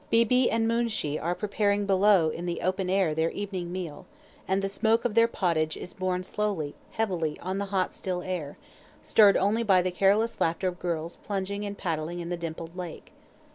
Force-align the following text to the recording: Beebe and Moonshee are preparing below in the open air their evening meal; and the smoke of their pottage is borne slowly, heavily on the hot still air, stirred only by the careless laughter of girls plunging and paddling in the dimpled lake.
Beebe 0.09 0.49
and 0.49 0.67
Moonshee 0.67 1.19
are 1.19 1.35
preparing 1.35 1.85
below 1.85 2.29
in 2.29 2.47
the 2.47 2.61
open 2.61 2.89
air 2.89 3.13
their 3.13 3.29
evening 3.29 3.71
meal; 3.71 4.07
and 4.47 4.63
the 4.63 4.67
smoke 4.67 5.05
of 5.05 5.13
their 5.13 5.27
pottage 5.27 5.77
is 5.77 5.93
borne 5.93 6.23
slowly, 6.23 6.73
heavily 6.93 7.39
on 7.39 7.59
the 7.59 7.65
hot 7.65 7.93
still 7.93 8.23
air, 8.23 8.57
stirred 9.03 9.37
only 9.37 9.61
by 9.61 9.83
the 9.83 9.91
careless 9.91 10.41
laughter 10.41 10.67
of 10.67 10.79
girls 10.79 11.17
plunging 11.17 11.63
and 11.67 11.77
paddling 11.77 12.19
in 12.19 12.29
the 12.29 12.35
dimpled 12.37 12.75
lake. 12.75 13.11